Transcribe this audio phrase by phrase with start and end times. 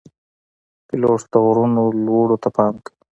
[0.87, 2.93] پیلوټ د غرونو لوړو ته پام کوي.